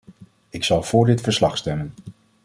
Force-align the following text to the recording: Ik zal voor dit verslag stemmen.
Ik 0.49 0.63
zal 0.63 0.83
voor 0.83 1.05
dit 1.05 1.21
verslag 1.21 1.57
stemmen. 1.57 1.93